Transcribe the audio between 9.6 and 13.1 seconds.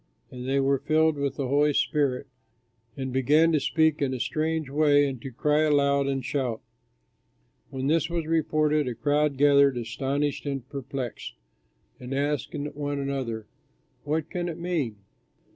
astonished and perplexed, and asked one